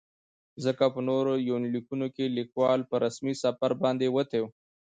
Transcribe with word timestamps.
ځکه 0.65 0.85
په 0.93 0.99
نورو 1.09 1.33
يونليکونو 1.49 2.07
کې 2.15 2.33
ليکوال 2.37 2.79
په 2.89 2.95
رسمي 3.05 3.33
سفر 3.43 3.71
باندې 3.83 4.07
وتى 4.15 4.39
و. 4.41 4.45